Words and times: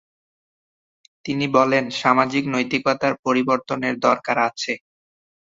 তিনি 1.25 1.45
বলেন, 1.57 1.83
সামাজিক 2.01 2.43
নৈতিকতার 2.53 3.13
পরিবর্তনের 3.25 3.95
দরকার 4.05 4.37
আছে। 4.47 4.73